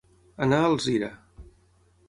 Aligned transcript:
Anar 0.45 0.61
a 0.61 0.71
Alzira. 0.71 1.11